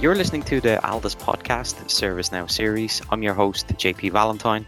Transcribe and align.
You're 0.00 0.14
listening 0.14 0.44
to 0.44 0.62
the 0.62 0.80
Alldus 0.82 1.14
podcast 1.14 1.74
ServiceNow 1.84 2.50
series. 2.50 3.02
I'm 3.10 3.22
your 3.22 3.34
host, 3.34 3.66
JP 3.66 4.12
Valentine. 4.12 4.64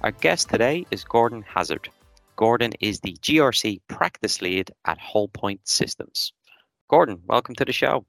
Our 0.00 0.10
guest 0.10 0.48
today 0.50 0.86
is 0.90 1.04
Gordon 1.04 1.42
Hazzard. 1.42 1.88
Gordon 2.34 2.72
is 2.80 2.98
the 2.98 3.12
GRC 3.12 3.80
practice 3.86 4.42
lead 4.42 4.72
at 4.84 4.98
Wholepoint 4.98 5.60
Systems. 5.62 6.32
Gordon, 6.88 7.22
welcome 7.28 7.54
to 7.54 7.64
the 7.64 7.72
show. 7.72 8.04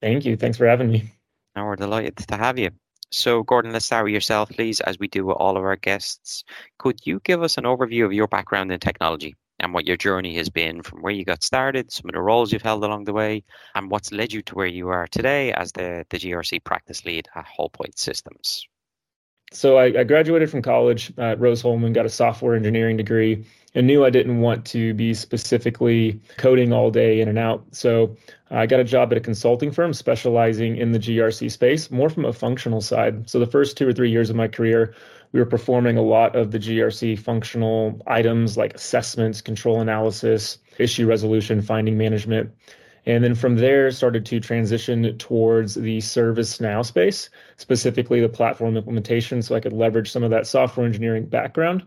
Thank 0.00 0.24
you. 0.24 0.36
Thanks 0.36 0.56
for 0.56 0.68
having 0.68 0.88
me. 0.88 1.10
Now 1.56 1.66
we're 1.66 1.74
delighted 1.74 2.16
to 2.28 2.36
have 2.36 2.60
you. 2.60 2.70
So, 3.10 3.42
Gordon, 3.42 3.72
let's 3.72 3.86
start 3.86 4.04
with 4.04 4.14
yourself, 4.14 4.50
please, 4.50 4.78
as 4.78 5.00
we 5.00 5.08
do 5.08 5.26
with 5.26 5.36
all 5.36 5.56
of 5.56 5.64
our 5.64 5.74
guests. 5.74 6.44
Could 6.78 7.00
you 7.04 7.18
give 7.24 7.42
us 7.42 7.58
an 7.58 7.64
overview 7.64 8.04
of 8.04 8.12
your 8.12 8.28
background 8.28 8.70
in 8.70 8.78
technology? 8.78 9.34
And 9.62 9.72
what 9.72 9.86
your 9.86 9.96
journey 9.96 10.36
has 10.36 10.50
been 10.50 10.82
from 10.82 11.00
where 11.00 11.12
you 11.12 11.24
got 11.24 11.42
started, 11.42 11.92
some 11.92 12.08
of 12.08 12.14
the 12.14 12.20
roles 12.20 12.52
you've 12.52 12.62
held 12.62 12.84
along 12.84 13.04
the 13.04 13.12
way, 13.12 13.44
and 13.74 13.90
what's 13.90 14.12
led 14.12 14.32
you 14.32 14.42
to 14.42 14.54
where 14.54 14.66
you 14.66 14.88
are 14.88 15.06
today 15.06 15.52
as 15.52 15.72
the, 15.72 16.04
the 16.10 16.18
GRC 16.18 16.62
practice 16.64 17.04
lead 17.04 17.28
at 17.34 17.46
Wholepoint 17.46 17.96
Systems. 17.96 18.66
So 19.52 19.76
I, 19.76 20.00
I 20.00 20.04
graduated 20.04 20.50
from 20.50 20.62
college 20.62 21.12
at 21.18 21.38
Rose-Hulman, 21.38 21.92
got 21.92 22.06
a 22.06 22.10
software 22.10 22.54
engineering 22.54 22.96
degree, 22.96 23.44
and 23.74 23.86
knew 23.86 24.04
I 24.04 24.10
didn't 24.10 24.40
want 24.40 24.64
to 24.66 24.94
be 24.94 25.14
specifically 25.14 26.20
coding 26.36 26.72
all 26.72 26.90
day 26.90 27.20
in 27.20 27.28
and 27.28 27.38
out. 27.38 27.64
So 27.70 28.16
I 28.50 28.66
got 28.66 28.80
a 28.80 28.84
job 28.84 29.12
at 29.12 29.18
a 29.18 29.20
consulting 29.20 29.70
firm 29.70 29.92
specializing 29.92 30.76
in 30.76 30.92
the 30.92 30.98
GRC 30.98 31.50
space, 31.50 31.90
more 31.90 32.10
from 32.10 32.24
a 32.24 32.32
functional 32.32 32.80
side. 32.80 33.28
So 33.28 33.38
the 33.38 33.46
first 33.46 33.76
two 33.76 33.88
or 33.88 33.92
three 33.92 34.10
years 34.10 34.30
of 34.30 34.36
my 34.36 34.48
career 34.48 34.94
we 35.32 35.40
were 35.40 35.46
performing 35.46 35.96
a 35.96 36.02
lot 36.02 36.36
of 36.36 36.50
the 36.50 36.58
GRC 36.58 37.18
functional 37.18 38.00
items 38.06 38.56
like 38.56 38.74
assessments, 38.74 39.40
control 39.40 39.80
analysis, 39.80 40.58
issue 40.78 41.06
resolution, 41.06 41.62
finding 41.62 41.96
management. 41.96 42.50
And 43.04 43.24
then 43.24 43.34
from 43.34 43.56
there, 43.56 43.90
started 43.90 44.24
to 44.26 44.38
transition 44.38 45.18
towards 45.18 45.74
the 45.74 45.98
ServiceNow 45.98 46.84
space, 46.84 47.30
specifically 47.56 48.20
the 48.20 48.28
platform 48.28 48.76
implementation, 48.76 49.42
so 49.42 49.56
I 49.56 49.60
could 49.60 49.72
leverage 49.72 50.10
some 50.10 50.22
of 50.22 50.30
that 50.30 50.46
software 50.46 50.86
engineering 50.86 51.26
background 51.26 51.84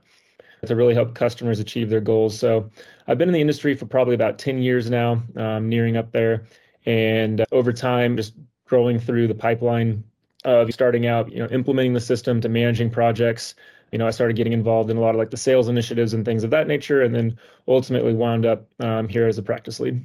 to 0.65 0.75
really 0.75 0.93
help 0.93 1.15
customers 1.15 1.59
achieve 1.59 1.89
their 1.89 2.01
goals. 2.01 2.37
So 2.37 2.69
I've 3.07 3.17
been 3.17 3.29
in 3.29 3.33
the 3.33 3.41
industry 3.41 3.75
for 3.75 3.85
probably 3.85 4.15
about 4.15 4.39
10 4.39 4.59
years 4.59 4.89
now, 4.89 5.23
um, 5.35 5.69
nearing 5.69 5.95
up 5.95 6.11
there. 6.11 6.45
And 6.85 7.45
over 7.51 7.71
time, 7.71 8.17
just 8.17 8.33
growing 8.65 8.99
through 8.99 9.27
the 9.27 9.35
pipeline 9.35 10.03
of 10.43 10.71
starting 10.73 11.07
out, 11.07 11.31
you 11.31 11.39
know, 11.39 11.47
implementing 11.47 11.93
the 11.93 11.99
system 11.99 12.41
to 12.41 12.49
managing 12.49 12.89
projects. 12.89 13.55
You 13.91 13.97
know, 13.97 14.07
I 14.07 14.11
started 14.11 14.35
getting 14.35 14.53
involved 14.53 14.89
in 14.89 14.97
a 14.97 14.99
lot 14.99 15.11
of 15.11 15.15
like 15.15 15.31
the 15.31 15.37
sales 15.37 15.69
initiatives 15.69 16.13
and 16.13 16.25
things 16.25 16.43
of 16.43 16.49
that 16.51 16.67
nature, 16.67 17.01
and 17.01 17.15
then 17.15 17.37
ultimately 17.67 18.13
wound 18.13 18.45
up 18.45 18.67
um, 18.79 19.07
here 19.07 19.27
as 19.27 19.37
a 19.37 19.43
practice 19.43 19.79
lead. 19.79 20.03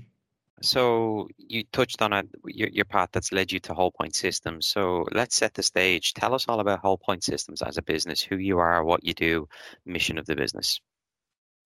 So 0.62 1.28
you 1.39 1.64
touched 1.72 2.03
on 2.03 2.12
it, 2.12 2.28
your, 2.44 2.69
your 2.69 2.84
path 2.84 3.11
that's 3.12 3.33
led 3.33 3.50
you 3.50 3.61
to 3.61 3.72
Wholepoint 3.72 4.15
Systems. 4.15 4.66
So 4.66 5.06
let's 5.12 5.37
set 5.37 5.54
the 5.54 5.62
stage. 5.62 6.12
Tell 6.12 6.34
us 6.34 6.47
all 6.48 6.60
about 6.60 6.82
Wholepoint 6.82 7.22
Systems 7.22 7.62
as 7.62 7.78
a 7.78 7.82
business, 7.82 8.22
who 8.22 8.37
you 8.37 8.59
are, 8.59 8.84
what 8.84 9.04
you 9.04 9.15
do, 9.15 9.49
mission 9.87 10.19
of 10.19 10.26
the 10.26 10.37
business. 10.37 10.81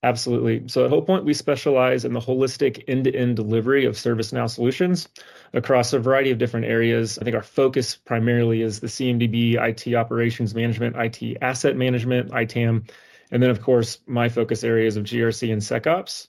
Absolutely. 0.04 0.64
So 0.68 0.84
at 0.84 0.90
Wholepoint, 0.90 1.24
we 1.24 1.32
specialize 1.32 2.04
in 2.04 2.12
the 2.12 2.20
holistic 2.20 2.84
end 2.88 3.04
to 3.04 3.14
end 3.14 3.36
delivery 3.36 3.86
of 3.86 3.94
ServiceNow 3.94 4.50
solutions 4.50 5.08
across 5.54 5.94
a 5.94 5.98
variety 5.98 6.30
of 6.30 6.36
different 6.36 6.66
areas. 6.66 7.18
I 7.18 7.24
think 7.24 7.34
our 7.34 7.42
focus 7.42 7.96
primarily 7.96 8.60
is 8.60 8.80
the 8.80 8.86
CMDB, 8.86 9.54
IT 9.54 9.94
operations 9.94 10.54
management, 10.54 10.94
IT 10.96 11.38
asset 11.40 11.76
management, 11.76 12.32
ITAM, 12.32 12.84
and 13.30 13.42
then, 13.42 13.48
of 13.48 13.62
course, 13.62 13.98
my 14.06 14.28
focus 14.28 14.62
areas 14.62 14.98
of 14.98 15.04
GRC 15.04 15.50
and 15.50 15.62
SecOps. 15.62 16.28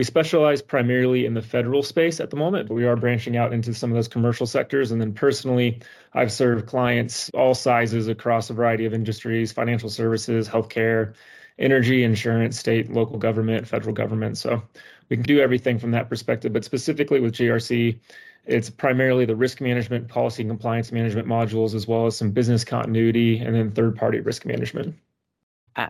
We 0.00 0.04
specialize 0.04 0.62
primarily 0.62 1.26
in 1.26 1.34
the 1.34 1.42
federal 1.42 1.82
space 1.82 2.20
at 2.20 2.30
the 2.30 2.36
moment, 2.36 2.68
but 2.68 2.74
we 2.74 2.86
are 2.86 2.96
branching 2.96 3.36
out 3.36 3.52
into 3.52 3.74
some 3.74 3.90
of 3.90 3.96
those 3.96 4.08
commercial 4.08 4.46
sectors. 4.46 4.92
And 4.92 4.98
then 4.98 5.12
personally, 5.12 5.82
I've 6.14 6.32
served 6.32 6.66
clients 6.66 7.28
all 7.34 7.52
sizes 7.52 8.08
across 8.08 8.48
a 8.48 8.54
variety 8.54 8.86
of 8.86 8.94
industries, 8.94 9.52
financial 9.52 9.90
services, 9.90 10.48
healthcare, 10.48 11.12
energy, 11.58 12.02
insurance, 12.02 12.58
state, 12.58 12.90
local 12.90 13.18
government, 13.18 13.68
federal 13.68 13.92
government. 13.92 14.38
So 14.38 14.62
we 15.10 15.18
can 15.18 15.24
do 15.24 15.38
everything 15.38 15.78
from 15.78 15.90
that 15.90 16.08
perspective. 16.08 16.54
But 16.54 16.64
specifically 16.64 17.20
with 17.20 17.34
GRC, 17.34 18.00
it's 18.46 18.70
primarily 18.70 19.26
the 19.26 19.36
risk 19.36 19.60
management, 19.60 20.08
policy 20.08 20.40
and 20.44 20.50
compliance 20.50 20.92
management 20.92 21.28
modules, 21.28 21.74
as 21.74 21.86
well 21.86 22.06
as 22.06 22.16
some 22.16 22.30
business 22.30 22.64
continuity 22.64 23.38
and 23.40 23.54
then 23.54 23.70
third 23.70 23.96
party 23.96 24.20
risk 24.20 24.46
management. 24.46 24.96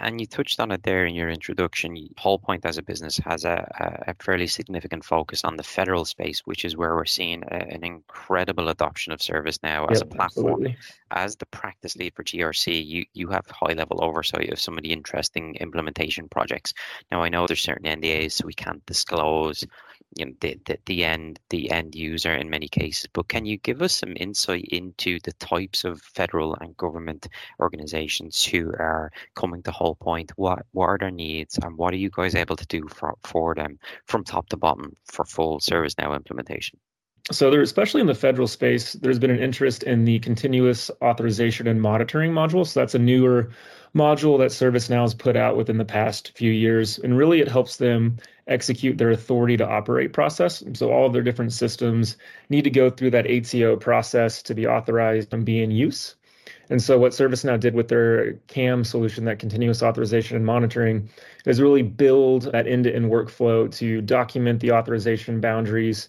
And 0.01 0.21
you 0.21 0.27
touched 0.27 0.61
on 0.61 0.71
it 0.71 0.83
there 0.83 1.06
in 1.06 1.15
your 1.15 1.31
introduction. 1.31 2.09
Wholepoint 2.19 2.65
as 2.65 2.78
a 2.78 2.83
business 2.83 3.19
has 3.19 3.45
a, 3.45 4.05
a 4.06 4.15
fairly 4.23 4.47
significant 4.47 5.05
focus 5.05 5.45
on 5.45 5.56
the 5.56 5.62
federal 5.62 6.05
space, 6.05 6.41
which 6.41 6.65
is 6.65 6.77
where 6.77 6.95
we're 6.95 7.05
seeing 7.05 7.43
a, 7.45 7.55
an 7.55 7.84
incredible 7.84 8.69
adoption 8.69 9.12
of 9.12 9.21
ServiceNow 9.21 9.91
as 9.91 10.01
yep, 10.01 10.12
a 10.12 10.15
platform. 10.15 10.47
Absolutely. 10.47 10.77
As 11.11 11.37
the 11.37 11.47
practice 11.47 11.97
lead 11.97 12.15
for 12.15 12.25
GRC, 12.25 12.87
you, 12.87 13.05
you 13.15 13.28
have 13.28 13.47
high 13.51 13.73
level 13.73 14.03
oversight 14.05 14.53
of 14.53 14.61
some 14.61 14.77
of 14.77 14.83
the 14.83 14.93
interesting 14.93 15.56
implementation 15.56 16.28
projects. 16.28 16.72
Now, 17.11 17.22
I 17.22 17.28
know 17.28 17.47
there's 17.47 17.61
certain 17.61 17.87
NDAs, 17.87 18.33
so 18.33 18.47
we 18.47 18.55
can't 18.55 18.84
disclose 18.87 19.65
you 20.16 20.26
know 20.26 20.32
the, 20.41 20.59
the, 20.66 20.78
the 20.87 21.04
end 21.04 21.38
the 21.50 21.71
end 21.71 21.94
user 21.94 22.34
in 22.34 22.50
many 22.50 22.69
cases 22.69 23.06
but 23.12 23.28
can 23.28 23.44
you 23.44 23.56
give 23.59 23.82
us 23.82 23.94
some 23.94 24.15
insight 24.16 24.65
into 24.71 25.19
the 25.25 25.32
types 25.34 25.84
of 25.84 26.00
federal 26.03 26.54
and 26.56 26.76
government 26.76 27.28
organizations 27.60 28.44
who 28.44 28.71
are 28.71 29.10
coming 29.37 29.62
to 29.62 29.71
Wholepoint 29.71 30.31
what 30.37 30.66
what 30.72 30.87
are 30.87 30.98
their 30.98 31.10
needs 31.10 31.59
and 31.62 31.76
what 31.76 31.94
are 31.94 31.98
you 31.98 32.10
guys 32.10 32.34
able 32.34 32.56
to 32.56 32.66
do 32.66 32.88
for, 32.88 33.15
for 33.22 33.54
them 33.54 33.78
from 34.06 34.25
top 34.25 34.48
to 34.48 34.56
bottom 34.56 34.94
for 35.04 35.25
full 35.25 35.60
ServiceNow 35.60 36.15
implementation 36.16 36.78
so 37.31 37.50
there, 37.50 37.60
especially 37.60 38.00
in 38.00 38.06
the 38.06 38.14
federal 38.14 38.48
space, 38.48 38.94
there's 38.94 39.19
been 39.19 39.31
an 39.31 39.38
interest 39.38 39.82
in 39.82 40.04
the 40.04 40.19
continuous 40.20 40.91
authorization 41.03 41.66
and 41.66 41.81
monitoring 41.81 42.32
module. 42.32 42.66
So 42.66 42.81
that's 42.81 42.94
a 42.94 42.98
newer 42.98 43.50
module 43.94 44.38
that 44.38 44.50
ServiceNow 44.50 45.03
has 45.03 45.14
put 45.14 45.36
out 45.36 45.56
within 45.56 45.78
the 45.78 45.84
past 45.84 46.32
few 46.36 46.53
years, 46.53 46.98
and 46.98 47.16
really 47.16 47.41
it 47.41 47.48
helps 47.48 47.76
them 47.76 48.16
execute 48.47 48.98
their 48.98 49.10
authority 49.10 49.56
to 49.56 49.69
operate 49.69 50.12
process. 50.12 50.62
So 50.75 50.92
all 50.92 51.06
of 51.06 51.12
their 51.12 51.22
different 51.22 51.53
systems 51.53 52.16
need 52.48 52.62
to 52.64 52.70
go 52.70 52.91
through 52.91 53.10
that 53.12 53.30
ATO 53.30 53.76
process 53.76 54.42
to 54.42 54.54
be 54.54 54.66
authorized 54.66 55.32
and 55.32 55.44
be 55.44 55.62
in 55.62 55.70
use. 55.70 56.16
And 56.69 56.80
so 56.80 56.98
what 56.98 57.12
ServiceNow 57.12 57.59
did 57.59 57.75
with 57.75 57.88
their 57.88 58.34
CAM 58.47 58.84
solution, 58.84 59.25
that 59.25 59.41
continuous 59.41 59.82
authorization 59.82 60.36
and 60.36 60.47
monitoring, 60.47 61.10
is 61.44 61.60
really 61.60 61.82
build 61.82 62.53
that 62.53 62.69
end-to-end 62.69 63.06
workflow 63.06 63.72
to 63.76 64.00
document 64.00 64.60
the 64.60 64.70
authorization 64.70 65.41
boundaries, 65.41 66.09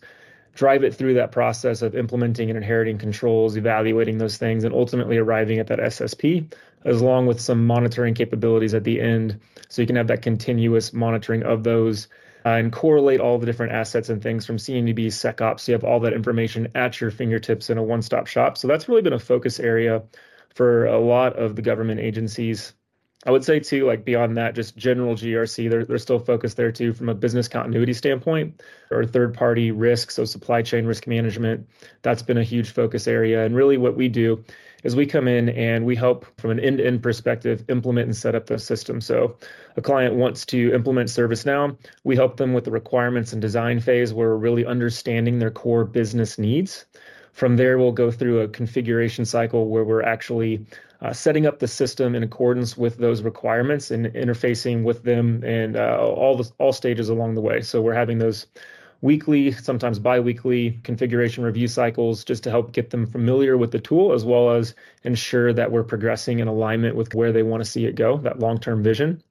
drive 0.54 0.84
it 0.84 0.94
through 0.94 1.14
that 1.16 1.32
process 1.32 1.82
of 1.82 1.96
implementing 1.96 2.50
and 2.50 2.58
inheriting 2.58 2.98
controls, 2.98 3.56
evaluating 3.56 4.18
those 4.18 4.38
things, 4.38 4.64
and 4.64 4.74
ultimately 4.74 5.18
arriving 5.18 5.60
at 5.60 5.68
that 5.68 5.80
SSP, 5.80 6.52
as 6.86 7.02
long 7.02 7.26
with 7.26 7.40
some 7.40 7.66
monitoring 7.66 8.14
capabilities 8.14 8.74
at 8.74 8.84
the 8.84 9.00
end. 9.00 9.40
So 9.70 9.82
you 9.82 9.88
can 9.88 9.96
have 9.96 10.08
that 10.08 10.22
continuous 10.22 10.94
monitoring 10.94 11.44
of 11.44 11.64
those 11.64 12.08
uh, 12.46 12.50
and 12.50 12.72
correlate 12.72 13.20
all 13.20 13.38
the 13.38 13.46
different 13.46 13.72
assets 13.72 14.10
and 14.10 14.22
things 14.22 14.46
from 14.46 14.58
CMDB, 14.58 15.08
SecOps. 15.08 15.62
So 15.62 15.72
you 15.72 15.74
have 15.74 15.84
all 15.84 16.00
that 16.02 16.14
information 16.14 16.68
at 16.76 17.00
your 17.00 17.12
fingertips 17.12 17.70
in 17.70 17.78
a 17.78 17.84
one 17.84 18.02
stop 18.02 18.28
shop. 18.28 18.58
So 18.58 18.68
that's 18.68 18.90
really 18.90 19.04
been 19.04 19.14
a 19.14 19.20
focus 19.20 19.60
area 19.60 20.04
for 20.54 20.86
a 20.86 21.00
lot 21.00 21.38
of 21.38 21.56
the 21.56 21.62
government 21.62 22.02
agencies 22.02 22.74
I 23.24 23.30
would 23.30 23.46
say 23.46 23.60
too, 23.60 23.86
like 23.86 24.04
beyond 24.04 24.36
that, 24.38 24.56
just 24.56 24.76
general 24.76 25.14
GRC, 25.14 25.70
they're, 25.70 25.86
they're 25.86 26.00
still 26.00 26.18
focused 26.18 26.58
there 26.58 26.72
too 26.72 26.92
from 26.92 27.08
a 27.08 27.14
business 27.14 27.48
continuity 27.48 27.94
standpoint 27.94 28.64
or 28.90 29.06
third 29.06 29.36
party 29.36 29.70
risk. 29.70 30.10
So 30.10 30.26
supply 30.26 30.64
chain 30.64 30.86
risk 30.86 31.06
management, 31.06 31.70
that's 32.02 32.24
been 32.24 32.40
a 32.40 32.44
huge 32.44 32.72
focus 32.72 33.08
area. 33.08 33.46
And 33.46 33.56
really 33.56 33.78
what 33.78 33.96
we 33.96 34.10
do 34.10 34.44
is 34.84 34.96
we 34.96 35.06
come 35.06 35.28
in 35.28 35.50
and 35.50 35.86
we 35.86 35.96
help 35.96 36.26
from 36.40 36.50
an 36.50 36.60
end 36.60 36.80
to 36.80 36.88
end 36.88 37.04
perspective 37.04 37.64
implement 37.70 38.06
and 38.06 38.16
set 38.16 38.34
up 38.34 38.48
the 38.48 38.58
system. 38.58 39.00
So 39.00 39.38
a 39.78 39.82
client 39.82 40.16
wants 40.16 40.44
to 40.48 40.74
implement 40.74 41.10
ServiceNow, 41.10 41.78
we 42.04 42.16
help 42.16 42.38
them 42.38 42.54
with 42.54 42.64
the 42.64 42.72
requirements 42.72 43.34
and 43.34 43.42
design 43.42 43.80
phase 43.80 44.16
where 44.16 44.30
we're 44.30 44.38
really 44.38 44.66
understanding 44.66 45.38
their 45.38 45.52
core 45.52 45.86
business 45.86 46.40
needs. 46.40 46.86
From 47.34 47.56
there, 47.56 47.78
we'll 47.78 47.92
go 47.92 48.12
through 48.12 48.42
a 48.42 48.48
configuration 48.48 49.26
cycle 49.26 49.70
where 49.70 49.84
we're 49.84 50.04
actually 50.04 50.66
uh, 51.02 51.14
setting 51.14 51.46
up 51.46 51.60
the 51.60 51.68
system 51.68 52.16
in 52.16 52.24
accordance 52.24 52.78
with 52.78 52.98
those 52.98 53.22
requirements 53.24 53.92
and 53.92 54.06
interfacing 54.08 54.84
with 54.84 55.04
them 55.04 55.44
and 55.44 55.76
uh, 55.76 55.98
all 56.00 56.38
the 56.38 56.50
all 56.60 56.74
stages 56.74 57.10
along 57.10 57.36
the 57.36 57.42
way. 57.42 57.62
So 57.62 57.82
we're 57.82 57.94
having 57.94 58.20
those 58.20 58.48
weekly, 59.02 59.52
sometimes 59.52 59.98
bi-weekly 60.00 60.80
configuration 60.84 61.44
review 61.44 61.68
cycles 61.68 62.24
just 62.24 62.44
to 62.44 62.52
help 62.52 62.72
get 62.72 62.92
them 62.92 63.08
familiar 63.08 63.58
with 63.58 63.72
the 63.72 63.80
tool 63.80 64.14
as 64.14 64.24
well 64.24 64.52
as 64.52 64.76
ensure 65.04 65.52
that 65.54 65.72
we're 65.72 65.84
progressing 65.84 66.40
in 66.40 66.48
alignment 66.48 66.96
with 66.96 67.14
where 67.16 67.32
they 67.32 67.44
want 67.44 67.64
to 67.64 67.70
see 67.70 67.86
it 67.86 67.96
go, 67.96 68.18
that 68.18 68.40
long-term 68.40 68.84
vision. 68.84 69.22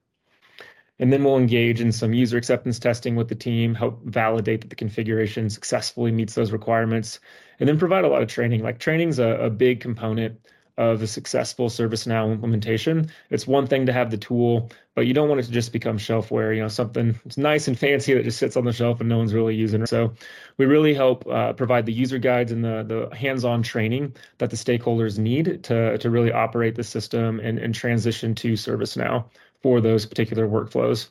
And 0.99 1.13
then 1.13 1.25
we'll 1.25 1.39
engage 1.39 1.81
in 1.81 1.93
some 1.93 2.13
user 2.13 2.37
acceptance 2.37 2.79
testing 2.79 3.17
with 3.17 3.29
the 3.29 3.35
team, 3.35 3.75
help 3.75 4.05
validate 4.05 4.61
that 4.61 4.71
the 4.71 4.77
configuration 4.77 5.49
successfully 5.49 6.11
meets 6.11 6.35
those 6.35 6.53
requirements, 6.53 7.21
and 7.59 7.69
then 7.69 7.79
provide 7.79 8.05
a 8.05 8.09
lot 8.09 8.23
of 8.23 8.29
training. 8.29 8.63
Like 8.63 8.81
training's 8.81 9.19
a, 9.19 9.29
a 9.29 9.51
big 9.51 9.81
component 9.81 10.41
of 10.81 11.03
a 11.03 11.07
successful 11.07 11.69
ServiceNow 11.69 12.33
implementation. 12.33 13.11
It's 13.29 13.47
one 13.47 13.67
thing 13.67 13.85
to 13.85 13.93
have 13.93 14.11
the 14.11 14.17
tool, 14.17 14.71
but 14.95 15.07
you 15.07 15.13
don't 15.13 15.29
want 15.29 15.39
it 15.39 15.45
to 15.45 15.53
just 15.53 15.75
become 15.75 15.99
shelfware, 15.99 16.57
you 16.57 16.63
know, 16.63 16.69
something 16.69 17.21
it's 17.27 17.37
nice 17.37 17.69
and 17.69 17.79
fancy 17.79 18.15
that 18.15 18.25
just 18.25 18.39
sits 18.39 18.57
on 18.57 18.65
the 18.65 18.73
shelf 18.73 18.99
and 18.99 19.09
no 19.11 19.19
one's 19.19 19.35
really 19.35 19.55
using 19.55 19.83
it. 19.83 19.89
So 19.89 20.15
we 20.57 20.65
really 20.65 20.95
help 20.95 21.27
uh, 21.27 21.53
provide 21.53 21.85
the 21.85 21.93
user 21.93 22.17
guides 22.17 22.51
and 22.51 22.65
the, 22.65 22.83
the 22.83 23.15
hands-on 23.15 23.63
training 23.63 24.17
that 24.39 24.49
the 24.49 24.57
stakeholders 24.57 25.19
need 25.19 25.63
to, 25.65 25.99
to 25.99 26.09
really 26.09 26.33
operate 26.33 26.77
the 26.77 26.85
system 26.85 27.41
and, 27.41 27.59
and 27.59 27.75
transition 27.75 28.35
to 28.37 28.55
ServiceNow 28.55 29.27
for 29.63 29.83
those 29.83 30.07
particular 30.07 30.49
workflows. 30.49 31.09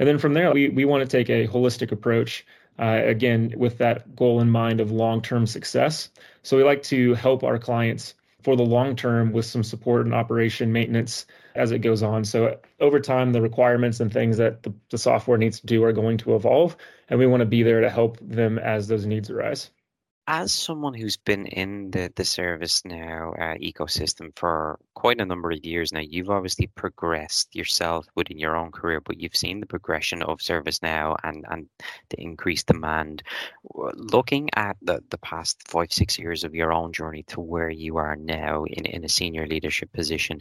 And 0.00 0.08
then 0.08 0.18
from 0.18 0.34
there, 0.34 0.52
we, 0.52 0.70
we 0.70 0.84
want 0.84 1.08
to 1.08 1.16
take 1.16 1.30
a 1.30 1.46
holistic 1.46 1.92
approach, 1.92 2.44
uh, 2.80 3.02
again, 3.04 3.54
with 3.56 3.78
that 3.78 4.16
goal 4.16 4.40
in 4.40 4.50
mind 4.50 4.80
of 4.80 4.90
long 4.90 5.22
term 5.22 5.46
success. 5.46 6.08
So 6.42 6.56
we 6.56 6.64
like 6.64 6.82
to 6.84 7.14
help 7.14 7.44
our 7.44 7.60
clients 7.60 8.14
for 8.44 8.56
the 8.56 8.64
long 8.64 8.94
term 8.94 9.32
with 9.32 9.46
some 9.46 9.64
support 9.64 10.04
and 10.04 10.14
operation 10.14 10.72
maintenance 10.72 11.26
as 11.54 11.72
it 11.72 11.80
goes 11.80 12.02
on. 12.02 12.24
So 12.24 12.58
over 12.80 13.00
time, 13.00 13.32
the 13.32 13.42
requirements 13.42 14.00
and 14.00 14.12
things 14.12 14.36
that 14.36 14.62
the, 14.62 14.72
the 14.90 14.98
software 14.98 15.38
needs 15.38 15.60
to 15.60 15.66
do 15.66 15.82
are 15.82 15.92
going 15.92 16.18
to 16.18 16.36
evolve, 16.36 16.76
and 17.08 17.18
we 17.18 17.26
want 17.26 17.40
to 17.40 17.46
be 17.46 17.62
there 17.62 17.80
to 17.80 17.90
help 17.90 18.18
them 18.20 18.58
as 18.58 18.86
those 18.86 19.06
needs 19.06 19.30
arise 19.30 19.70
as 20.26 20.52
someone 20.52 20.94
who's 20.94 21.18
been 21.18 21.46
in 21.46 21.90
the, 21.90 22.10
the 22.16 22.22
ServiceNow 22.22 23.34
uh, 23.38 23.58
ecosystem 23.58 24.36
for 24.36 24.78
quite 24.94 25.20
a 25.20 25.24
number 25.24 25.50
of 25.50 25.64
years 25.64 25.92
now, 25.92 26.00
you've 26.00 26.30
obviously 26.30 26.66
progressed 26.68 27.54
yourself 27.54 28.06
within 28.14 28.38
your 28.38 28.56
own 28.56 28.72
career, 28.72 29.00
but 29.00 29.20
you've 29.20 29.36
seen 29.36 29.60
the 29.60 29.66
progression 29.66 30.22
of 30.22 30.38
ServiceNow 30.38 31.16
and, 31.22 31.44
and 31.50 31.68
the 32.08 32.20
increased 32.20 32.66
demand. 32.66 33.22
Looking 33.74 34.48
at 34.54 34.76
the, 34.80 35.02
the 35.10 35.18
past 35.18 35.68
five, 35.68 35.92
six 35.92 36.18
years 36.18 36.44
of 36.44 36.54
your 36.54 36.72
own 36.72 36.92
journey 36.92 37.24
to 37.28 37.40
where 37.40 37.70
you 37.70 37.98
are 37.98 38.16
now 38.16 38.64
in, 38.64 38.86
in 38.86 39.04
a 39.04 39.08
senior 39.08 39.46
leadership 39.46 39.92
position, 39.92 40.40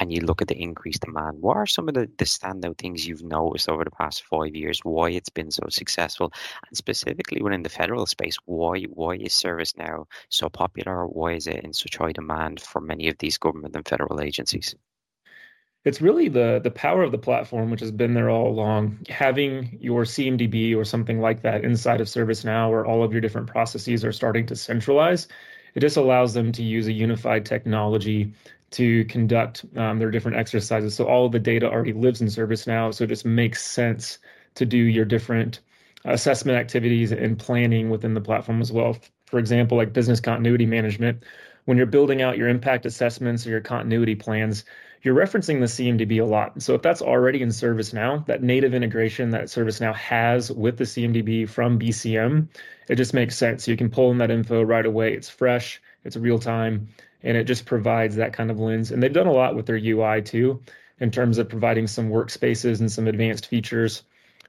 and 0.00 0.12
you 0.12 0.20
look 0.20 0.42
at 0.42 0.48
the 0.48 0.60
increased 0.60 1.02
demand, 1.02 1.40
what 1.40 1.56
are 1.56 1.66
some 1.66 1.88
of 1.88 1.94
the, 1.94 2.08
the 2.18 2.24
standout 2.24 2.78
things 2.78 3.06
you've 3.06 3.22
noticed 3.22 3.68
over 3.68 3.84
the 3.84 3.90
past 3.90 4.24
five 4.24 4.54
years, 4.54 4.80
why 4.82 5.10
it's 5.10 5.28
been 5.28 5.50
so 5.50 5.66
successful, 5.68 6.32
and 6.68 6.76
specifically 6.76 7.42
within 7.42 7.62
the 7.62 7.68
federal 7.68 8.06
space, 8.06 8.36
why 8.44 8.82
why 8.82 9.14
is 9.14 9.32
ServiceNow 9.32 10.06
so 10.28 10.48
popular? 10.48 11.06
Why 11.06 11.32
is 11.32 11.46
it 11.46 11.64
in 11.64 11.72
such 11.72 11.96
high 11.96 12.12
demand 12.12 12.60
for 12.60 12.80
many 12.80 13.08
of 13.08 13.18
these 13.18 13.38
government 13.38 13.76
and 13.76 13.86
federal 13.86 14.20
agencies? 14.20 14.74
It's 15.84 16.00
really 16.00 16.28
the 16.28 16.60
the 16.64 16.70
power 16.70 17.02
of 17.02 17.12
the 17.12 17.18
platform, 17.18 17.70
which 17.70 17.80
has 17.80 17.92
been 17.92 18.14
there 18.14 18.30
all 18.30 18.48
along. 18.48 18.98
Having 19.10 19.78
your 19.80 20.04
CMDB 20.04 20.74
or 20.74 20.84
something 20.84 21.20
like 21.20 21.42
that 21.42 21.62
inside 21.62 22.00
of 22.00 22.06
ServiceNow, 22.06 22.70
where 22.70 22.86
all 22.86 23.04
of 23.04 23.12
your 23.12 23.20
different 23.20 23.48
processes 23.48 24.04
are 24.04 24.12
starting 24.12 24.46
to 24.46 24.56
centralize, 24.56 25.28
it 25.74 25.80
just 25.80 25.98
allows 25.98 26.32
them 26.32 26.52
to 26.52 26.62
use 26.62 26.86
a 26.86 26.92
unified 26.92 27.44
technology 27.44 28.32
to 28.74 29.04
conduct 29.06 29.64
um, 29.76 29.98
their 29.98 30.10
different 30.10 30.36
exercises. 30.36 30.94
So 30.94 31.06
all 31.06 31.26
of 31.26 31.32
the 31.32 31.38
data 31.38 31.70
already 31.70 31.92
lives 31.92 32.20
in 32.20 32.26
ServiceNow. 32.26 32.92
So 32.92 33.04
it 33.04 33.08
just 33.08 33.24
makes 33.24 33.64
sense 33.64 34.18
to 34.56 34.66
do 34.66 34.76
your 34.76 35.04
different 35.04 35.60
assessment 36.04 36.58
activities 36.58 37.12
and 37.12 37.38
planning 37.38 37.88
within 37.88 38.14
the 38.14 38.20
platform 38.20 38.60
as 38.60 38.72
well. 38.72 38.96
For 39.26 39.38
example, 39.38 39.76
like 39.76 39.92
business 39.92 40.20
continuity 40.20 40.66
management, 40.66 41.22
when 41.64 41.76
you're 41.76 41.86
building 41.86 42.20
out 42.20 42.36
your 42.36 42.48
impact 42.48 42.84
assessments 42.84 43.46
or 43.46 43.50
your 43.50 43.60
continuity 43.60 44.14
plans, 44.14 44.64
you're 45.02 45.14
referencing 45.14 45.60
the 45.60 45.66
CMDB 45.66 46.20
a 46.20 46.24
lot. 46.24 46.60
So 46.62 46.74
if 46.74 46.82
that's 46.82 47.02
already 47.02 47.42
in 47.42 47.50
ServiceNow, 47.50 48.26
that 48.26 48.42
native 48.42 48.74
integration 48.74 49.30
that 49.30 49.44
ServiceNow 49.44 49.94
has 49.94 50.50
with 50.50 50.78
the 50.78 50.84
CMDB 50.84 51.48
from 51.48 51.78
BCM, 51.78 52.48
it 52.88 52.96
just 52.96 53.14
makes 53.14 53.36
sense. 53.36 53.68
You 53.68 53.76
can 53.76 53.90
pull 53.90 54.10
in 54.10 54.18
that 54.18 54.30
info 54.30 54.62
right 54.62 54.84
away. 54.84 55.14
It's 55.14 55.28
fresh, 55.28 55.80
it's 56.04 56.16
real 56.16 56.38
time, 56.38 56.88
and 57.24 57.36
it 57.36 57.44
just 57.44 57.66
provides 57.66 58.14
that 58.16 58.32
kind 58.32 58.50
of 58.50 58.60
lens. 58.60 58.90
And 58.92 59.02
they've 59.02 59.12
done 59.12 59.26
a 59.26 59.32
lot 59.32 59.56
with 59.56 59.66
their 59.66 59.76
UI 59.76 60.22
too, 60.22 60.62
in 61.00 61.10
terms 61.10 61.38
of 61.38 61.48
providing 61.48 61.86
some 61.86 62.10
workspaces 62.10 62.78
and 62.78 62.92
some 62.92 63.08
advanced 63.08 63.46
features 63.46 64.02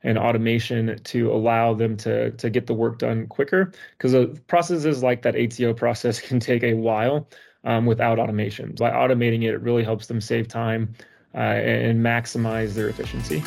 and 0.04 0.20
automation 0.20 1.00
to 1.04 1.32
allow 1.32 1.74
them 1.74 1.98
to 1.98 2.32
to 2.32 2.50
get 2.50 2.68
the 2.68 2.74
work 2.74 3.00
done 3.00 3.26
quicker. 3.28 3.72
Because 3.98 4.40
processes 4.48 5.02
like 5.02 5.24
that 5.24 5.36
ATO 5.36 5.74
process 5.84 6.20
can 6.20 6.40
take 6.40 6.64
a 6.64 6.74
while 6.74 7.28
um, 7.64 7.86
without 7.86 8.20
automation. 8.20 8.76
By 8.78 8.92
automating 8.92 9.44
it, 9.44 9.56
it 9.56 9.62
really 9.62 9.84
helps 9.84 10.08
them 10.08 10.22
save 10.22 10.48
time 10.48 10.94
uh, 11.34 11.38
and 11.38 12.04
maximize 12.06 12.74
their 12.74 12.90
efficiency. 12.90 13.44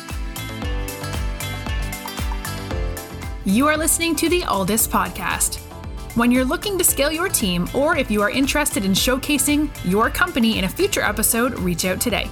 You 3.45 3.67
are 3.67 3.77
listening 3.77 4.15
to 4.17 4.29
the 4.29 4.41
Alldus 4.41 4.87
podcast 4.87 5.68
when 6.15 6.31
you're 6.31 6.45
looking 6.45 6.77
to 6.77 6.83
scale 6.83 7.11
your 7.11 7.29
team, 7.29 7.67
or 7.73 7.97
if 7.97 8.09
you 8.09 8.21
are 8.21 8.29
interested 8.29 8.85
in 8.85 8.93
showcasing 8.93 9.69
your 9.83 10.09
company 10.09 10.57
in 10.57 10.65
a 10.65 10.69
future 10.69 11.01
episode, 11.01 11.57
reach 11.59 11.85
out 11.85 12.01
today. 12.01 12.29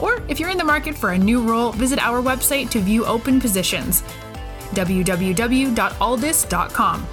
Or 0.00 0.22
if 0.28 0.40
you're 0.40 0.50
in 0.50 0.58
the 0.58 0.64
market 0.64 0.96
for 0.96 1.10
a 1.10 1.18
new 1.18 1.42
role, 1.42 1.72
visit 1.72 1.98
our 1.98 2.22
website 2.22 2.70
to 2.70 2.80
view 2.80 3.04
open 3.04 3.40
positions 3.40 4.02
www.alldus.com. 4.72 7.06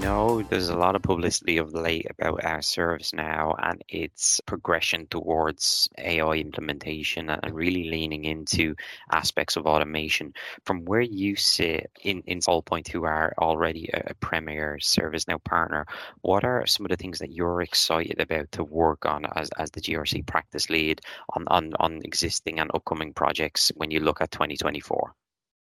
Know 0.00 0.42
there's 0.42 0.68
a 0.68 0.76
lot 0.76 0.94
of 0.94 1.02
publicity 1.02 1.56
of 1.56 1.72
late 1.74 2.06
about 2.10 2.44
our 2.44 2.58
ServiceNow 2.58 3.54
and 3.60 3.82
its 3.88 4.40
progression 4.46 5.06
towards 5.08 5.88
AI 5.98 6.34
implementation 6.34 7.30
and 7.30 7.54
really 7.54 7.90
leaning 7.90 8.24
into 8.24 8.74
aspects 9.10 9.56
of 9.56 9.66
automation. 9.66 10.32
From 10.64 10.84
where 10.84 11.00
you 11.00 11.34
sit 11.34 11.90
in, 12.02 12.22
in 12.26 12.40
SailPoint, 12.40 12.88
who 12.88 13.04
are 13.04 13.32
already 13.38 13.88
a, 13.94 14.10
a 14.10 14.14
premier 14.14 14.78
ServiceNow 14.80 15.42
partner, 15.42 15.86
what 16.20 16.44
are 16.44 16.66
some 16.66 16.86
of 16.86 16.90
the 16.90 16.96
things 16.96 17.18
that 17.18 17.32
you're 17.32 17.62
excited 17.62 18.20
about 18.20 18.52
to 18.52 18.64
work 18.64 19.06
on 19.06 19.26
as, 19.34 19.50
as 19.58 19.70
the 19.72 19.80
GRC 19.80 20.26
practice 20.26 20.70
lead 20.70 21.00
on, 21.30 21.46
on, 21.48 21.72
on 21.80 22.02
existing 22.04 22.60
and 22.60 22.70
upcoming 22.74 23.12
projects 23.12 23.72
when 23.76 23.90
you 23.90 24.00
look 24.00 24.20
at 24.20 24.30
2024? 24.30 25.14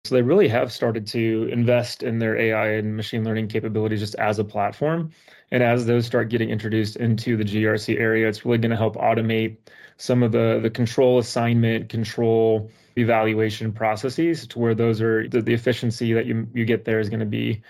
So 0.05 0.15
they 0.15 0.21
really 0.21 0.47
have 0.47 0.71
started 0.71 1.07
to 1.07 1.49
invest 1.51 2.03
in 2.03 2.19
their 2.19 2.37
AI 2.37 2.73
and 2.73 2.95
machine 2.95 3.23
learning 3.23 3.47
capabilities 3.47 3.99
just 3.99 4.15
as 4.15 4.37
a 4.37 4.43
platform. 4.43 5.11
And 5.51 5.63
as 5.63 5.85
those 5.85 6.05
start 6.05 6.29
getting 6.29 6.49
introduced 6.49 6.95
into 6.97 7.35
the 7.35 7.43
GRC 7.43 7.99
area, 7.99 8.27
it's 8.27 8.45
really 8.45 8.59
going 8.59 8.71
to 8.71 8.77
help 8.77 8.95
automate 8.95 9.57
some 9.97 10.23
of 10.23 10.31
the 10.31 10.59
the 10.61 10.69
control 10.69 11.19
assignment, 11.19 11.89
control 11.89 12.69
evaluation 12.97 13.71
processes 13.71 14.45
to 14.47 14.59
where 14.59 14.75
those 14.75 15.01
are 15.01 15.27
the, 15.27 15.41
the 15.41 15.53
efficiency 15.53 16.13
that 16.13 16.25
you 16.25 16.47
you 16.53 16.65
get 16.65 16.85
there 16.85 16.99
is 16.99 17.09
going 17.09 17.19
to 17.19 17.25
be 17.25 17.61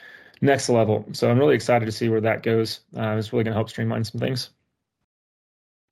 next 0.42 0.70
level. 0.70 1.06
So 1.14 1.30
I'm 1.30 1.40
really 1.40 1.56
excited 1.56 1.86
to 1.86 1.92
see 1.92 2.10
where 2.10 2.22
that 2.22 2.44
goes. 2.44 2.82
Uh, 2.98 3.16
it's 3.18 3.32
really 3.32 3.44
going 3.44 3.54
to 3.54 3.58
help 3.58 3.70
streamline 3.70 4.04
some 4.04 4.20
things. 4.20 4.50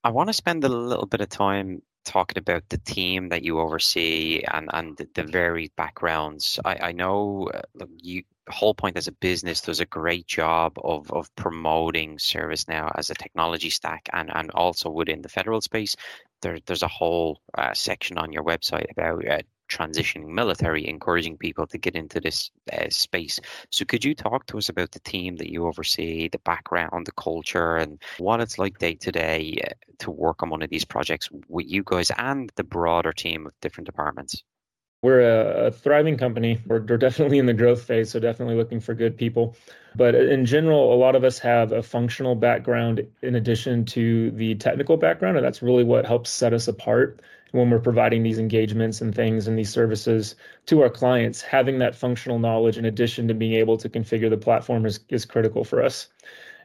I 0.02 0.10
want 0.10 0.28
to 0.28 0.34
spend 0.34 0.64
a 0.64 0.68
little 0.68 1.06
bit 1.06 1.22
of 1.22 1.30
time 1.30 1.80
talking 2.04 2.38
about 2.38 2.68
the 2.68 2.78
team 2.78 3.28
that 3.30 3.42
you 3.42 3.58
oversee 3.60 4.42
and, 4.52 4.68
and 4.72 4.96
the, 5.14 5.24
varied 5.24 5.72
backgrounds. 5.76 6.60
I, 6.64 6.76
I 6.88 6.92
know 6.92 7.50
uh, 7.52 7.86
you 7.98 8.22
Wholepoint 8.50 8.96
as 8.96 9.08
a 9.08 9.12
business 9.12 9.62
does 9.62 9.80
a 9.80 9.86
great 9.86 10.26
job 10.26 10.74
of, 10.84 11.10
of 11.10 11.34
promoting 11.34 12.18
ServiceNow 12.18 12.92
as 12.94 13.08
a 13.08 13.14
technology 13.14 13.70
stack 13.70 14.08
and, 14.12 14.30
and 14.34 14.50
also 14.50 14.90
within 14.90 15.22
the 15.22 15.30
federal 15.30 15.62
space. 15.62 15.96
There, 16.42 16.58
there's 16.66 16.82
a 16.82 16.88
whole 16.88 17.40
uh, 17.56 17.72
section 17.72 18.18
on 18.18 18.32
your 18.32 18.44
website 18.44 18.90
about 18.90 19.26
uh, 19.26 19.38
transitioning 19.68 20.28
military, 20.28 20.86
encouraging 20.86 21.36
people 21.36 21.66
to 21.66 21.78
get 21.78 21.94
into 21.94 22.20
this 22.20 22.50
uh, 22.72 22.88
space. 22.88 23.40
So, 23.70 23.84
could 23.84 24.04
you 24.04 24.14
talk 24.14 24.46
to 24.46 24.58
us 24.58 24.68
about 24.68 24.92
the 24.92 25.00
team 25.00 25.36
that 25.36 25.50
you 25.50 25.66
oversee, 25.66 26.28
the 26.28 26.38
background, 26.38 27.06
the 27.06 27.12
culture, 27.12 27.76
and 27.76 28.00
what 28.18 28.40
it's 28.40 28.58
like 28.58 28.78
day 28.78 28.94
to 28.94 29.12
day 29.12 29.58
uh, 29.64 29.74
to 30.00 30.10
work 30.10 30.42
on 30.42 30.50
one 30.50 30.62
of 30.62 30.70
these 30.70 30.84
projects 30.84 31.28
with 31.48 31.66
you 31.68 31.82
guys 31.84 32.10
and 32.16 32.52
the 32.56 32.64
broader 32.64 33.12
team 33.12 33.46
of 33.46 33.52
different 33.60 33.86
departments? 33.86 34.42
We're 35.04 35.20
a, 35.20 35.66
a 35.66 35.70
thriving 35.70 36.16
company. 36.16 36.58
We're, 36.66 36.80
we're 36.80 36.96
definitely 36.96 37.38
in 37.38 37.44
the 37.44 37.52
growth 37.52 37.82
phase, 37.82 38.10
so 38.10 38.18
definitely 38.18 38.54
looking 38.54 38.80
for 38.80 38.94
good 38.94 39.18
people. 39.18 39.54
But 39.94 40.14
in 40.14 40.46
general, 40.46 40.94
a 40.94 40.96
lot 40.96 41.14
of 41.14 41.24
us 41.24 41.38
have 41.40 41.72
a 41.72 41.82
functional 41.82 42.34
background 42.34 43.06
in 43.20 43.34
addition 43.34 43.84
to 43.86 44.30
the 44.30 44.54
technical 44.54 44.96
background, 44.96 45.36
and 45.36 45.44
that's 45.44 45.60
really 45.60 45.84
what 45.84 46.06
helps 46.06 46.30
set 46.30 46.54
us 46.54 46.68
apart 46.68 47.20
when 47.54 47.70
we're 47.70 47.78
providing 47.78 48.24
these 48.24 48.40
engagements 48.40 49.00
and 49.00 49.14
things 49.14 49.46
and 49.46 49.56
these 49.56 49.70
services 49.70 50.34
to 50.66 50.82
our 50.82 50.90
clients, 50.90 51.40
having 51.40 51.78
that 51.78 51.94
functional 51.94 52.40
knowledge 52.40 52.76
in 52.76 52.84
addition 52.84 53.28
to 53.28 53.34
being 53.34 53.52
able 53.52 53.76
to 53.76 53.88
configure 53.88 54.28
the 54.28 54.36
platform 54.36 54.84
is, 54.84 54.98
is 55.08 55.24
critical 55.24 55.62
for 55.62 55.80
us. 55.80 56.08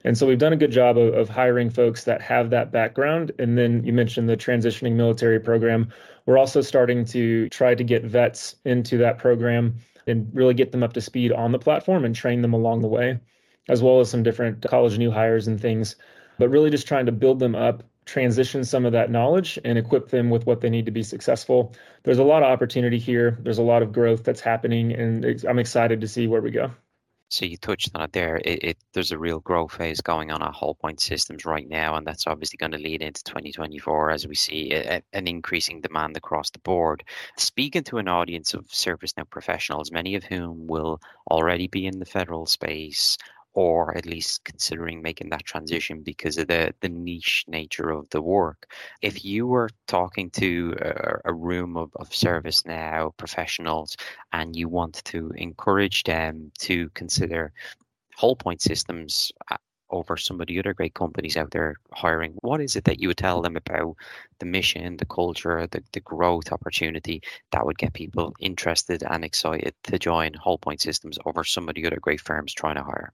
And 0.04 0.18
so 0.18 0.26
we've 0.26 0.40
done 0.40 0.54
a 0.54 0.58
good 0.58 0.72
job 0.72 0.98
of, 0.98 1.14
of 1.14 1.30
hiring 1.30 1.70
folks 1.70 2.06
that 2.06 2.24
have 2.24 2.50
that 2.50 2.72
background. 2.72 3.32
And 3.38 3.56
then 3.56 3.84
you 3.84 3.94
mentioned 3.94 4.28
the 4.28 4.36
transitioning 4.36 4.94
military 4.94 5.40
program. 5.40 5.90
We're 6.26 6.40
also 6.40 6.62
starting 6.62 7.06
to 7.06 7.48
try 7.50 7.76
to 7.76 7.84
get 7.84 8.04
vets 8.06 8.56
into 8.66 8.98
that 8.98 9.20
program 9.20 9.76
and 10.08 10.28
really 10.34 10.56
get 10.56 10.72
them 10.72 10.82
up 10.82 10.94
to 10.94 11.02
speed 11.02 11.32
on 11.32 11.52
the 11.52 11.60
platform 11.60 12.04
and 12.04 12.16
train 12.16 12.42
them 12.42 12.54
along 12.54 12.82
the 12.82 12.88
way, 12.88 13.20
as 13.68 13.84
well 13.84 14.00
as 14.00 14.10
some 14.10 14.24
different 14.24 14.66
college 14.68 14.98
new 14.98 15.12
hires 15.12 15.48
and 15.48 15.62
things. 15.62 15.98
But 16.40 16.50
really 16.50 16.72
just 16.72 16.88
trying 16.88 17.06
to 17.06 17.12
build 17.12 17.38
them 17.38 17.54
up, 17.54 17.84
transition 18.10 18.64
some 18.64 18.86
of 18.86 18.92
that 18.92 19.12
knowledge, 19.12 19.60
and 19.64 19.78
equip 19.78 20.10
them 20.10 20.30
with 20.30 20.46
what 20.46 20.62
they 20.62 20.70
need 20.70 20.86
to 20.86 20.92
be 20.92 21.04
successful. 21.04 21.74
There's 22.04 22.20
a 22.20 22.24
lot 22.24 22.44
of 22.44 22.50
opportunity 22.50 22.98
here. 22.98 23.38
There's 23.42 23.60
a 23.60 23.64
lot 23.64 23.82
of 23.82 23.94
growth 23.94 24.24
that's 24.24 24.42
happening, 24.42 24.92
and 24.92 25.26
I'm 25.48 25.60
excited 25.60 26.02
to 26.02 26.08
see 26.08 26.28
where 26.28 26.42
we 26.42 26.52
go. 26.52 26.72
So 27.32 27.46
you 27.46 27.58
touched 27.58 27.92
on 27.94 28.02
it 28.02 28.12
there. 28.12 28.38
It, 28.38 28.64
it, 28.64 28.78
there's 28.94 29.12
a 29.12 29.20
real 29.20 29.40
growth 29.40 29.74
phase 29.74 30.02
going 30.02 30.32
on 30.32 30.42
at 30.42 30.52
Wholepoint 30.52 31.00
Systems 31.00 31.46
right 31.46 31.68
now, 31.68 31.96
and 31.96 32.06
that's 32.06 32.26
obviously 32.26 32.58
going 32.58 32.72
to 32.72 32.80
lead 32.80 33.04
into 33.04 33.24
2024 33.24 34.10
as 34.10 34.28
we 34.28 34.34
see 34.34 34.74
a, 34.74 35.04
an 35.14 35.28
increasing 35.28 35.80
demand 35.80 36.18
across 36.18 36.50
the 36.50 36.60
board. 36.60 37.04
Speaking 37.38 37.84
to 37.84 38.00
an 38.00 38.08
audience 38.08 38.56
of 38.56 38.66
ServiceNow 38.66 39.30
professionals, 39.30 39.92
many 39.92 40.16
of 40.16 40.24
whom 40.24 40.66
will 40.66 41.02
already 41.30 41.68
be 41.68 41.86
in 41.86 42.00
the 42.00 42.06
federal 42.06 42.48
space 42.48 43.16
or 43.54 43.98
at 43.98 44.06
least 44.06 44.44
considering 44.44 45.02
making 45.02 45.30
that 45.30 45.46
transition 45.46 46.02
because 46.02 46.38
of 46.38 46.48
the, 46.48 46.74
the 46.82 46.90
niche 46.90 47.46
nature 47.48 47.90
of 47.90 48.10
the 48.10 48.22
work. 48.22 48.72
If 49.02 49.26
you 49.26 49.48
were 49.48 49.70
talking 49.88 50.30
to 50.32 50.76
a, 50.82 51.32
a 51.32 51.34
room 51.34 51.76
of, 51.76 51.92
of 51.96 52.10
ServiceNow 52.10 53.16
professionals 53.18 53.98
and 54.32 54.56
you 54.56 54.70
want 54.70 55.04
to 55.06 55.32
encourage 55.36 56.04
them 56.04 56.52
to 56.60 56.90
consider 56.92 57.52
Wholepoint 58.20 58.62
systems 58.62 59.32
uh, 59.50 59.58
over 59.92 60.18
some 60.18 60.40
of 60.40 60.48
the 60.48 60.60
other 60.60 60.74
great 60.74 60.94
companies 60.94 61.38
out 61.38 61.52
there 61.52 61.76
hiring, 61.94 62.34
what 62.42 62.62
is 62.62 62.76
it 62.76 62.84
that 62.84 63.00
you 63.00 63.08
would 63.08 63.18
tell 63.18 63.42
them 63.42 63.56
about 63.56 63.96
the 64.40 64.46
mission, 64.46 64.98
the 64.98 65.06
culture, 65.06 65.66
the, 65.68 65.84
the 65.94 66.00
growth 66.02 66.52
opportunity 66.52 67.22
that 67.52 67.66
would 67.66 67.78
get 67.78 67.94
people 67.94 68.34
interested 68.40 69.04
and 69.04 69.24
excited 69.26 69.74
to 69.84 69.98
join 69.98 70.34
Wholepoint 70.34 70.82
Systems 70.82 71.18
over 71.26 71.44
some 71.44 71.68
of 71.70 71.76
the 71.76 71.88
other 71.88 72.00
great 72.00 72.22
firms 72.22 72.54
trying 72.54 72.76
to 72.76 72.84
hire? 72.84 73.14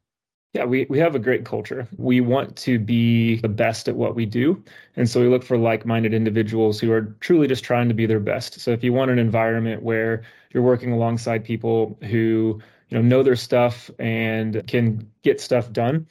Yeah, 0.56 0.64
we, 0.64 0.88
we 0.90 0.98
have 1.00 1.16
a 1.16 1.20
great 1.20 1.44
culture. 1.44 1.86
We 1.98 2.22
want 2.22 2.56
to 2.60 2.80
be 2.80 3.42
the 3.42 3.50
best 3.50 3.90
at 3.90 3.98
what 3.98 4.16
we 4.16 4.26
do. 4.26 4.64
And 4.96 5.10
so 5.10 5.20
we 5.20 5.28
look 5.28 5.44
for 5.44 5.58
like 5.58 5.86
minded 5.86 6.14
individuals 6.14 6.80
who 6.80 6.94
are 6.94 7.14
truly 7.20 7.46
just 7.46 7.66
trying 7.66 7.90
to 7.90 7.94
be 7.94 8.06
their 8.06 8.22
best. 8.22 8.62
So 8.62 8.72
if 8.72 8.82
you 8.82 8.94
want 8.94 9.12
an 9.12 9.20
environment 9.20 9.84
where 9.84 10.24
you're 10.54 10.64
working 10.64 10.94
alongside 10.94 11.44
people 11.44 12.00
who 12.04 12.62
you 12.88 12.98
know 12.98 13.02
know 13.02 13.22
their 13.22 13.36
stuff 13.36 13.92
and 14.00 14.66
can 14.66 15.06
get 15.24 15.42
stuff 15.42 15.74
done, 15.74 16.08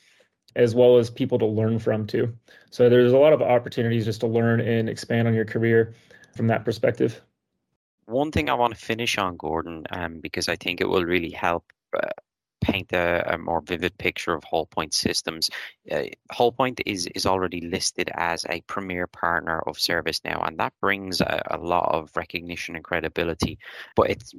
as 0.57 0.75
well 0.75 0.99
as 0.99 1.09
people 1.09 1.39
to 1.39 1.47
learn 1.47 1.79
from 1.79 2.07
too. 2.07 2.31
So 2.71 2.91
there's 2.91 3.15
a 3.15 3.19
lot 3.19 3.33
of 3.33 3.41
opportunities 3.41 4.05
just 4.05 4.21
to 4.21 4.27
learn 4.27 4.61
and 4.61 4.91
expand 4.91 5.27
on 5.27 5.33
your 5.33 5.47
career 5.47 5.95
from 6.37 6.49
that 6.49 6.67
perspective. 6.67 7.23
One 8.05 8.31
thing 8.31 8.51
I 8.51 8.55
want 8.55 8.75
to 8.75 8.79
finish 8.79 9.17
on, 9.17 9.39
Gordon, 9.39 9.85
um, 9.89 10.21
because 10.21 10.51
I 10.51 10.57
think 10.57 10.83
it 10.83 10.89
will 10.91 11.07
really 11.07 11.31
help 11.31 11.65
uh, 11.97 12.11
paint 12.61 12.93
a, 12.93 13.35
a, 13.35 13.39
more 13.39 13.61
vivid 13.61 13.97
picture 13.99 14.35
of 14.35 14.43
Wholepoint 14.45 14.95
systems, 14.95 15.51
uh, 15.91 16.05
Wholepoint 16.33 16.81
is 16.87 17.07
is 17.15 17.27
already 17.27 17.61
listed 17.61 18.11
as 18.15 18.45
a 18.49 18.61
premier 18.63 19.07
partner 19.07 19.61
of 19.67 19.77
ServiceNow, 19.77 20.47
and 20.47 20.59
that 20.59 20.73
brings 20.81 21.21
a, 21.21 21.43
a 21.51 21.59
lot 21.59 21.95
of 21.95 22.11
recognition 22.17 22.75
and 22.77 22.85
credibility. 22.85 23.59
But 23.97 24.11
it's 24.11 24.33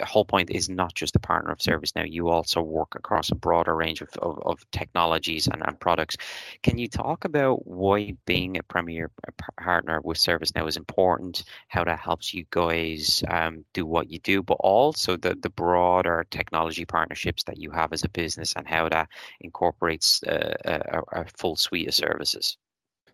Wholepoint 0.00 0.50
is 0.50 0.68
not 0.68 0.94
just 0.94 1.16
a 1.16 1.20
partner 1.20 1.52
of 1.52 1.58
ServiceNow. 1.58 2.10
You 2.10 2.28
also 2.28 2.62
work 2.62 2.94
across 2.94 3.30
a 3.30 3.34
broader 3.34 3.74
range 3.74 4.00
of, 4.00 4.08
of, 4.18 4.38
of 4.44 4.70
technologies 4.70 5.46
and, 5.46 5.62
and, 5.66 5.78
products. 5.78 6.16
Can 6.62 6.78
you 6.78 6.88
talk 6.88 7.24
about 7.24 7.66
why 7.66 8.14
being 8.26 8.56
a 8.56 8.62
premier 8.62 9.10
partner 9.56 10.00
with 10.02 10.18
ServiceNow 10.18 10.68
is 10.68 10.76
important, 10.76 11.44
how 11.68 11.84
that 11.84 11.98
helps 11.98 12.32
you 12.32 12.44
guys 12.50 13.22
um, 13.28 13.64
do 13.72 13.84
what 13.86 14.10
you 14.10 14.18
do, 14.20 14.42
but 14.42 14.58
also 14.60 15.16
the, 15.16 15.34
the 15.34 15.50
broader 15.50 16.24
technology 16.30 16.84
partnerships 16.84 17.44
that 17.44 17.58
you 17.58 17.70
have 17.70 17.92
as 17.92 18.04
a 18.04 18.08
business 18.08 18.52
and 18.56 18.66
how 18.66 18.88
that 18.88 19.08
incorporates 19.40 20.22
uh, 20.24 20.54
a, 20.64 21.20
a 21.20 21.24
full 21.36 21.56
suite 21.56 21.88
of 21.88 21.94
services? 21.94 22.56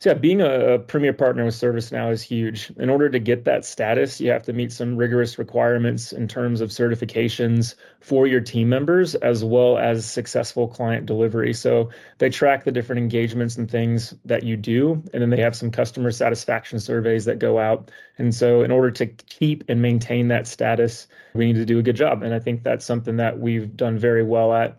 So 0.00 0.10
yeah, 0.10 0.14
being 0.14 0.40
a, 0.40 0.78
premier 0.78 1.12
partner 1.12 1.44
with 1.44 1.54
ServiceNow 1.54 2.12
is 2.12 2.22
huge. 2.22 2.70
In 2.76 2.88
order 2.88 3.08
to 3.08 3.18
get 3.18 3.44
that 3.46 3.64
status, 3.64 4.20
you 4.20 4.30
have 4.30 4.44
to 4.44 4.52
meet 4.52 4.70
some 4.70 4.96
rigorous 4.96 5.40
requirements 5.40 6.12
in 6.12 6.28
terms 6.28 6.60
of 6.60 6.70
certifications 6.70 7.74
for 8.00 8.28
your 8.28 8.40
team 8.40 8.68
members, 8.68 9.16
as 9.16 9.42
well 9.42 9.76
as 9.76 10.08
successful 10.08 10.68
client 10.68 11.06
delivery. 11.06 11.52
So 11.52 11.90
they 12.18 12.30
track 12.30 12.62
the 12.62 12.70
different 12.70 13.00
engagements 13.00 13.56
and 13.56 13.68
things 13.68 14.14
that 14.24 14.44
you 14.44 14.56
do, 14.56 15.02
and 15.12 15.20
then 15.20 15.30
they 15.30 15.40
have 15.40 15.56
some 15.56 15.72
customer 15.72 16.12
satisfaction 16.12 16.78
surveys 16.78 17.24
that 17.24 17.40
go 17.40 17.58
out. 17.58 17.90
And 18.18 18.32
so 18.32 18.62
in 18.62 18.70
order 18.70 18.92
to 18.92 19.06
keep 19.06 19.64
and 19.68 19.82
maintain 19.82 20.28
that 20.28 20.46
status, 20.46 21.08
we 21.34 21.46
need 21.46 21.56
to 21.56 21.64
do 21.64 21.80
a 21.80 21.82
good 21.82 21.96
job. 21.96 22.22
And 22.22 22.32
I 22.32 22.38
think 22.38 22.62
that's 22.62 22.84
something 22.84 23.16
that 23.16 23.40
we've 23.40 23.76
done 23.76 23.98
very 23.98 24.22
well 24.22 24.52
at. 24.52 24.78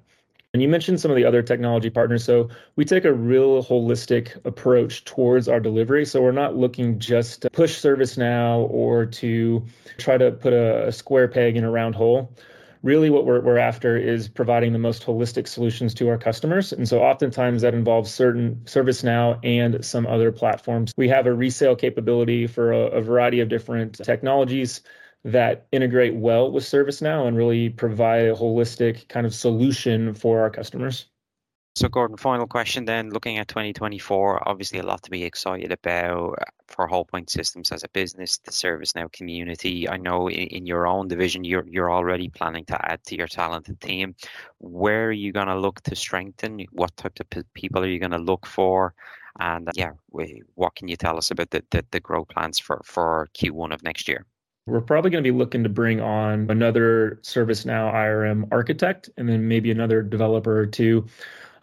And 0.54 0.64
you 0.64 0.68
mentioned 0.68 1.00
some 1.00 1.12
of 1.12 1.18
the 1.18 1.26
other 1.26 1.44
technology 1.44 1.92
partners. 1.92 2.24
So 2.24 2.50
we 2.76 2.84
take 2.84 3.06
a 3.06 3.14
real 3.14 3.64
holistic 3.64 4.44
approach 4.46 5.06
towards 5.06 5.48
our 5.48 5.60
delivery. 5.60 6.06
So 6.06 6.24
we're 6.24 6.32
not 6.32 6.56
looking 6.56 6.98
just 6.98 7.44
to 7.44 7.52
push 7.52 7.80
ServiceNow 7.80 8.68
or 8.72 9.06
to 9.06 9.64
try 10.00 10.18
to 10.18 10.32
put 10.32 10.54
a, 10.54 10.88
a 10.88 10.92
square 10.92 11.28
peg 11.28 11.56
in 11.56 11.64
a 11.64 11.70
round 11.70 11.94
hole. 11.94 12.36
Really, 12.82 13.12
what 13.12 13.26
we're, 13.26 13.42
we're 13.42 13.60
after 13.60 13.96
is 13.96 14.28
providing 14.28 14.74
the 14.74 14.80
most 14.80 15.06
holistic 15.06 15.48
solutions 15.48 15.94
to 15.96 16.10
our 16.10 16.18
customers. 16.18 16.74
And 16.74 16.88
so 16.88 17.04
oftentimes 17.04 17.62
that 17.62 17.76
involves 17.76 18.12
certain 18.12 18.56
ServiceNow 18.66 19.38
and 19.44 19.86
some 19.86 20.08
other 20.08 20.32
platforms. 20.32 20.94
We 20.98 21.10
have 21.10 21.28
a 21.28 21.34
resale 21.34 21.76
capability 21.76 22.48
for 22.48 22.72
a, 22.72 22.88
a 22.88 23.02
variety 23.02 23.40
of 23.40 23.50
different 23.50 24.04
technologies 24.04 24.82
that 25.26 25.68
integrate 25.72 26.16
well 26.16 26.52
with 26.52 26.64
ServiceNow 26.64 27.28
and 27.28 27.36
really 27.36 27.70
provide 27.70 28.26
a 28.26 28.34
holistic 28.34 29.08
kind 29.10 29.26
of 29.26 29.34
solution 29.34 30.14
for 30.14 30.42
our 30.42 30.50
customers. 30.50 31.08
So, 31.76 31.88
Gordon, 31.88 32.18
final 32.18 32.48
question 32.48 32.86
then. 32.86 33.10
Looking 33.12 33.38
at 33.38 33.48
2024, 33.48 34.50
obviously 34.50 34.80
a 34.80 34.84
lot 34.84 35.02
to 35.04 35.12
be 35.12 35.24
excited 35.24 35.72
about 35.72 36.36
for 36.68 36.88
Wholepoint 36.88 37.30
Systems 37.30 37.72
as 37.72 37.84
a 37.84 37.90
business, 37.90 38.38
the 38.40 38.52
ServiceNow 38.52 39.12
community. 39.12 39.88
I 39.88 39.98
know 39.98 40.28
in, 40.28 40.48
in 40.48 40.66
your 40.66 40.88
own 40.88 41.08
division, 41.08 41.44
you're 41.44 41.66
you're 41.68 41.92
already 41.92 42.28
planning 42.28 42.66
to 42.66 42.92
add 42.92 43.04
to 43.06 43.16
your 43.16 43.28
talented 43.28 43.80
team. 43.80 44.16
Where 44.58 45.08
are 45.08 45.12
you 45.14 45.32
going 45.32 45.48
to 45.48 45.58
look 45.58 45.82
to 45.84 45.96
strengthen? 45.96 46.66
What 46.72 46.98
type 46.98 47.20
of 47.20 47.30
p- 47.30 47.44
people 47.54 47.84
are 47.84 47.88
you 47.88 48.00
going 48.00 48.12
to 48.12 48.18
look 48.18 48.46
for? 48.46 48.94
And 49.40 49.70
uh, 49.70 49.72
yeah, 49.76 49.92
we, 50.12 50.42
what 50.56 50.76
can 50.76 50.88
you 50.88 50.98
tell 50.98 51.18
us 51.18 51.32
about 51.32 51.52
the, 51.52 51.64
the, 51.72 51.86
the 51.92 52.00
growth 52.00 52.28
plans 52.28 52.60
for, 52.60 52.82
for 52.84 53.30
Q1 53.36 53.74
of 53.74 53.84
next 53.84 54.08
year? 54.10 54.26
We're 54.70 54.82
probably 54.82 55.12
going 55.12 55.24
to 55.24 55.32
be 55.32 55.38
looking 55.38 55.64
to 55.64 55.70
bring 55.70 56.00
on 56.00 56.50
another 56.50 57.20
ServiceNow 57.24 57.94
IRM 57.94 58.48
architect 58.52 59.10
and 59.18 59.28
then 59.28 59.48
maybe 59.48 59.72
another 59.72 60.02
developer 60.02 60.58
or 60.58 60.66
two. 60.66 61.08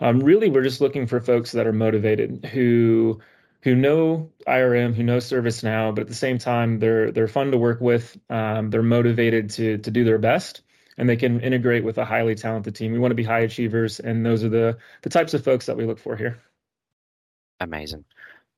Um, 0.01 0.21
really, 0.21 0.51
we're 0.51 0.63
just 0.63 0.81
looking 0.81 1.07
for 1.07 1.21
folks 1.21 1.53
that 1.53 1.67
are 1.67 1.73
motivated 1.73 2.45
who 2.45 3.21
who 3.63 3.75
know 3.75 4.31
IRM, 4.47 4.95
who 4.95 5.03
know 5.03 5.17
ServiceNow, 5.17 5.95
but 5.95 6.03
at 6.03 6.09
the 6.09 6.15
same 6.15 6.39
time 6.39 6.79
they're 6.79 7.11
they're 7.11 7.29
fun 7.29 7.51
to 7.51 7.59
work 7.59 7.81
with. 7.81 8.17
Um, 8.29 8.71
they're 8.71 8.83
motivated 8.83 9.51
to 9.51 9.79
to 9.79 9.91
do 9.91 10.05
their 10.05 10.19
best, 10.19 10.63
and 10.99 11.09
they 11.09 11.17
can 11.17 11.41
integrate 11.41 11.85
with 11.85 11.99
a 11.99 12.05
highly 12.05 12.35
talented 12.35 12.75
team. 12.75 12.93
We 12.93 12.99
want 12.99 13.13
to 13.13 13.17
be 13.17 13.25
high 13.25 13.41
achievers, 13.41 14.01
and 14.01 14.25
those 14.25 14.45
are 14.45 14.51
the 14.51 14.79
the 15.03 15.11
types 15.11 15.35
of 15.35 15.45
folks 15.45 15.67
that 15.67 15.77
we 15.77 15.87
look 15.87 15.99
for 15.99 16.17
here. 16.17 16.39
Amazing. 17.61 18.05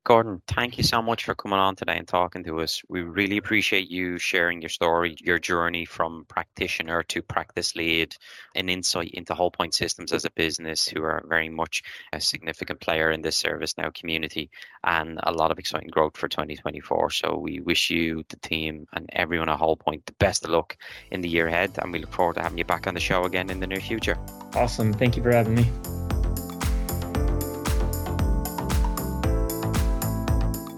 Gordon, 0.09 0.41
thank 0.47 0.79
you 0.79 0.83
so 0.83 1.03
much 1.03 1.25
for 1.25 1.35
coming 1.35 1.59
on 1.59 1.75
today 1.75 1.95
and 1.95 2.07
talking 2.07 2.43
to 2.45 2.61
us. 2.61 2.81
We 2.89 3.03
really 3.03 3.37
appreciate 3.37 3.91
you 3.91 4.17
sharing 4.17 4.59
your 4.59 4.69
story, 4.69 5.15
your 5.19 5.37
journey 5.37 5.85
from 5.85 6.25
practitioner 6.27 7.03
to 7.03 7.21
practice 7.21 7.75
lead, 7.75 8.15
an 8.55 8.69
insight 8.69 9.11
into 9.11 9.35
Wholepoint 9.35 9.75
Systems 9.75 10.11
as 10.11 10.25
a 10.25 10.31
business 10.31 10.87
who 10.87 11.03
are 11.03 11.23
very 11.29 11.49
much 11.49 11.83
a 12.11 12.19
significant 12.19 12.79
player 12.79 13.11
in 13.11 13.21
this 13.21 13.39
ServiceNow 13.39 13.93
community 13.93 14.49
and 14.83 15.19
a 15.21 15.31
lot 15.31 15.51
of 15.51 15.59
exciting 15.59 15.89
growth 15.89 16.17
for 16.17 16.27
2024. 16.27 17.11
So 17.11 17.37
we 17.37 17.59
wish 17.59 17.91
you, 17.91 18.23
the 18.29 18.37
team, 18.37 18.87
and 18.91 19.07
everyone 19.13 19.49
at 19.49 19.59
Wholepoint 19.59 20.05
the 20.07 20.13
best 20.13 20.43
of 20.43 20.49
luck 20.49 20.75
in 21.11 21.21
the 21.21 21.29
year 21.29 21.45
ahead. 21.45 21.77
And 21.77 21.93
we 21.93 21.99
look 21.99 22.13
forward 22.13 22.37
to 22.37 22.41
having 22.41 22.57
you 22.57 22.65
back 22.65 22.87
on 22.87 22.95
the 22.95 22.99
show 22.99 23.25
again 23.25 23.51
in 23.51 23.59
the 23.59 23.67
near 23.67 23.79
future. 23.79 24.17
Awesome. 24.55 24.91
Thank 24.91 25.17
you 25.17 25.21
for 25.21 25.31
having 25.31 25.53
me. 25.53 25.98